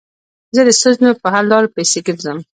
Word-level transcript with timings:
زه 0.55 0.61
د 0.67 0.69
ستونزو 0.79 1.11
په 1.21 1.27
حل 1.33 1.45
لارو 1.51 1.73
پيسي 1.75 1.99
ګرځم. 2.07 2.37